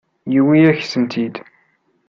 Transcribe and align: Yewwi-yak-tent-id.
Yewwi-yak-tent-id. 0.33 1.35